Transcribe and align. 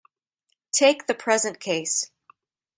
Take 0.73 1.05
the 1.05 1.13
present 1.13 1.59
case. 1.59 2.09